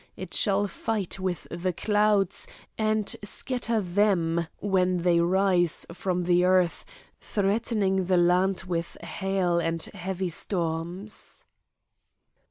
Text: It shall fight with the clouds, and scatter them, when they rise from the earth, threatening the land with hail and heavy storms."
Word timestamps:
It 0.17 0.33
shall 0.33 0.65
fight 0.67 1.19
with 1.19 1.45
the 1.51 1.73
clouds, 1.73 2.47
and 2.75 3.15
scatter 3.23 3.79
them, 3.81 4.47
when 4.57 5.03
they 5.03 5.19
rise 5.19 5.85
from 5.93 6.23
the 6.23 6.43
earth, 6.43 6.83
threatening 7.19 8.05
the 8.05 8.17
land 8.17 8.63
with 8.65 8.97
hail 9.03 9.59
and 9.59 9.83
heavy 9.93 10.29
storms." 10.29 11.45